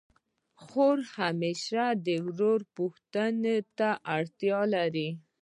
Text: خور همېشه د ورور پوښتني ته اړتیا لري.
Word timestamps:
خور 0.63 0.97
همېشه 1.17 1.83
د 2.05 2.07
ورور 2.25 2.59
پوښتني 2.75 3.57
ته 3.77 3.89
اړتیا 4.15 4.59
لري. 4.75 5.09